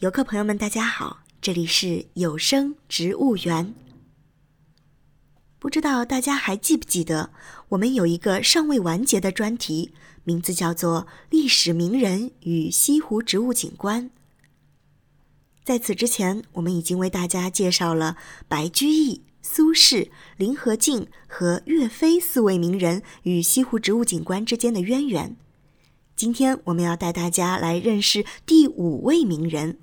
[0.00, 3.74] 游客朋友们，大家好，这里是有声植物园。
[5.58, 7.30] 不知道大家还记不记得，
[7.70, 14.10] 我们有一个尚未完结的专题，名字叫做《历史名人与西湖植物景观》。
[15.64, 25.38] 在此之前，我们已经为大家介绍了白居易、苏轼、林和靖和岳飞四位名人与西湖植物景观之间的渊源。
[26.14, 29.78] 今天，我们要带大家来认识第五位名人。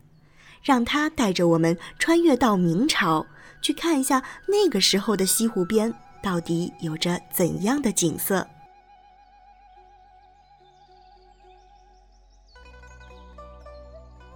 [0.64, 3.26] 让他带着我们穿越到明朝，
[3.62, 8.48] 去看一下那个时候的西湖边到底有着怎样的景色。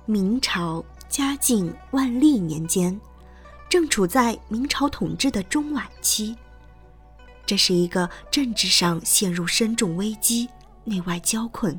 [0.05, 2.99] 明朝嘉靖、万历年间，
[3.69, 6.35] 正处在明朝统治的中晚期，
[7.45, 10.49] 这是一个政治上陷入深重危机、
[10.85, 11.77] 内外交困。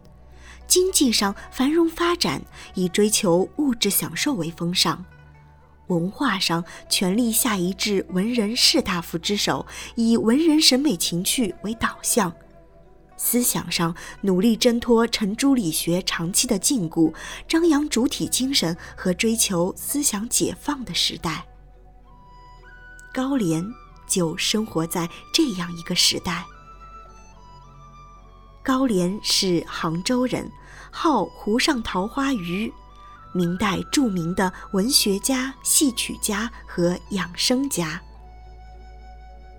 [0.66, 2.42] 经济上繁荣发展，
[2.74, 4.98] 以追求物质享受为风尚；
[5.86, 12.30] 文化上权力下移至文人士大夫之手，以文人审美情趣为导向；
[13.16, 17.14] 思想上努力挣脱程朱理学长期的禁锢，
[17.48, 21.46] 张扬主体精神和追求思想解放的时代。
[23.12, 23.64] 高廉
[24.06, 26.44] 就生活在这样一个时代。
[28.62, 30.50] 高廉是杭州人，
[30.90, 32.72] 号湖上桃花鱼，
[33.32, 38.00] 明代著名的文学家、戏曲家和养生家。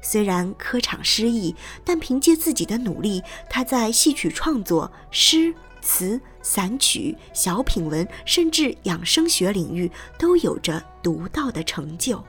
[0.02, 12.24] 虽然科场失意，但凭借自己的努力，他在戏曲创作、诗词、散曲、小品文，甚至养生学领域都有着独到的成就。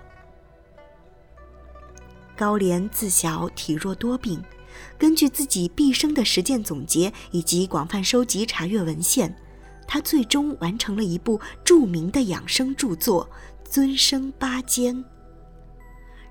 [2.37, 4.43] 高廉自小体弱多病。
[4.99, 9.35] 根据自己毕生的实践总结以及广泛收集查阅文献，
[9.87, 13.29] 他最终完成了一部著名的养生著作
[13.71, 14.97] 《尊生八间》，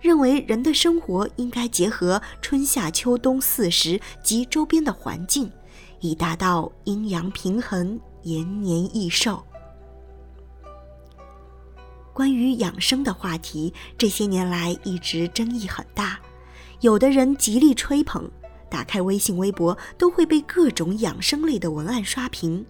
[0.02, 5.52] 认为人的生活应该结合春夏秋冬四时及周边的环境，
[6.00, 9.44] 以达到阴阳平衡、延年益寿。
[12.14, 16.20] 关于养生的话题，这些年来一直争议很大，
[16.82, 18.30] 有的人极力吹捧。
[18.70, 22.64] 打开微信、微博都会被各种养生类的文案刷屏，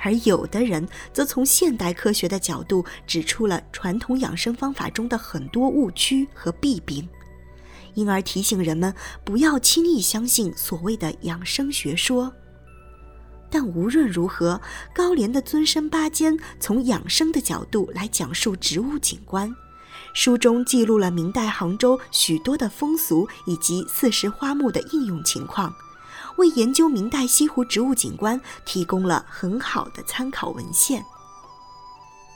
[0.00, 7.08] 而有的人则从现代科学的角度指出了传统养生方法中的很多误区和弊病，
[7.94, 8.94] 因而提醒人们
[9.24, 12.32] 不要轻易相信所谓的养生学说。
[13.50, 14.60] 但无论如何，
[14.94, 19.52] 高廉的尊生八间从养生的角度来讲述植物景观。
[20.14, 25.74] 书中记录了明代杭州许多的风俗以及四时花木的应用情况，
[26.36, 31.04] 为研究明代西湖植物景观提供了很好的参考文献。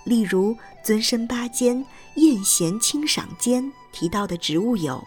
[0.05, 1.77] 例如《尊生八间》
[2.17, 5.03] 《宴贤清赏间》提到的植物有：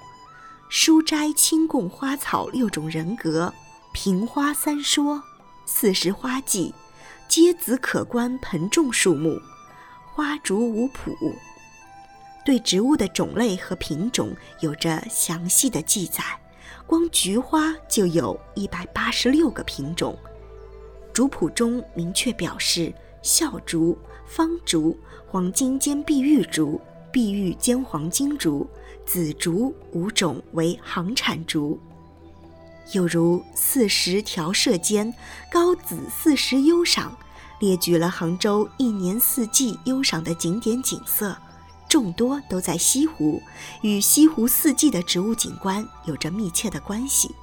[0.69, 3.53] 书斋清供花草六种人格、
[3.93, 5.21] 平花三说、
[5.65, 6.73] 四时花季、
[7.27, 9.41] 皆子可观盆种树木、
[10.13, 11.13] 花竹五谱。
[12.45, 16.23] 对植物的种类和品种有着详细的记载，
[16.85, 20.15] 光菊花就有一百八十六个品种。
[21.11, 23.97] 竹谱中明确表示，孝竹、
[24.27, 24.95] 方竹、
[25.27, 26.79] 黄金尖碧玉竹、
[27.11, 28.69] 碧玉尖黄金竹、
[29.07, 31.79] 紫竹五种为行产竹。
[32.91, 35.11] 又如四时调射间，
[35.51, 37.17] 高紫四时优赏，
[37.59, 41.35] 列举了杭州一年四季优赏的景点景色。
[41.87, 43.41] 众多都在西湖，
[43.81, 47.33] 与西湖四季的植物景观有着密切的关系。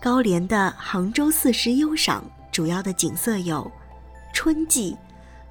[0.00, 3.70] 高廉的杭州四时优赏主要的景色有：
[4.32, 4.96] 春季，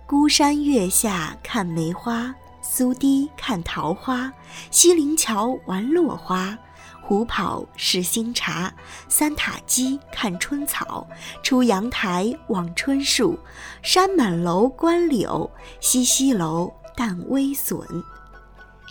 [0.06, 4.32] 孤山月下看梅花，苏堤看桃花，
[4.70, 6.58] 西泠桥玩落花。
[7.02, 8.74] 虎跑试新茶，
[9.10, 11.08] 三塔鸡看春草，
[11.44, 13.38] 出阳台望春树，
[13.82, 17.80] 山满楼观柳，西溪楼淡微笋。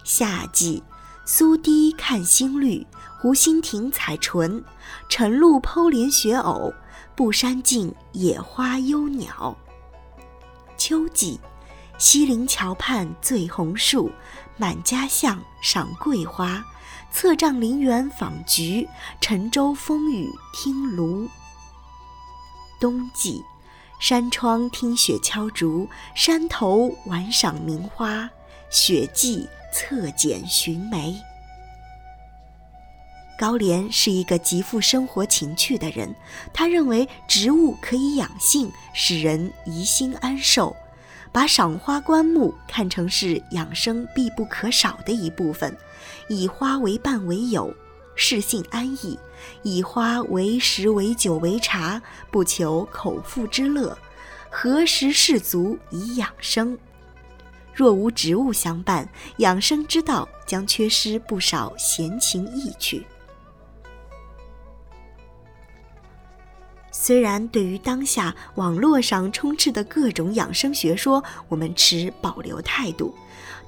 [0.04, 0.82] 夏季，
[1.24, 2.86] 苏堤看新绿，
[3.20, 4.62] 湖心亭采纯，
[5.08, 6.74] 晨露剖莲学藕，
[7.14, 9.56] 布山径野花幽鸟。
[10.76, 11.40] 秋季，
[12.00, 14.10] 西泠桥畔醉红树，
[14.56, 16.64] 满家巷赏桂花。
[17.12, 18.88] 侧杖陵园访菊，
[19.20, 21.28] 沉舟风雨听芦。
[22.80, 23.44] 冬季，
[24.00, 28.30] 山窗听雪敲竹，山头玩赏名花，
[28.70, 31.14] 雪霁侧剪寻梅。
[33.38, 36.14] 高廉是一个极富生活情趣的人，
[36.54, 40.74] 他认为植物可以养性，使人怡心安寿，
[41.32, 45.76] 把赏花观木看成是养生必不可少的一部分，
[46.28, 47.72] 以花为伴为友，
[48.16, 49.16] 适性安逸；
[49.62, 53.96] 以花为食为酒为茶，不求口腹之乐，
[54.50, 56.76] 何时适足以养生？
[57.72, 63.06] 若无植物相伴，养生之道将缺失不少闲情逸趣。
[67.02, 73.14] 虽然对于当下网络上充斥的各种养生学说，我们持保留态度，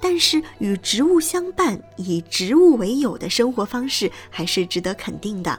[0.02, 5.58] 但是与植物相伴、以植物为友的生活方式还是值得肯定的。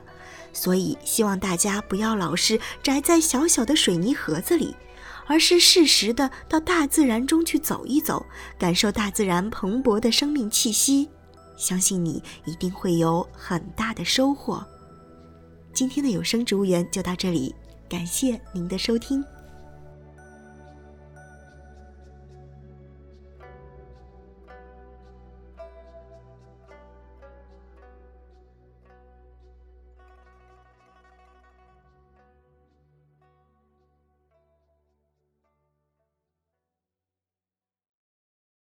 [0.54, 4.76] 所以，希望大家不要老是宅在小小的水泥盒子里。
[5.26, 8.24] 而是适时的到大自然中去走一走，
[8.60, 11.10] 感受大自然蓬勃的生命气息，
[11.56, 14.64] 相信你一定会有很大的收获。
[15.74, 17.56] 今天的有声植物园就到这里，
[17.90, 19.24] 感谢您的收听。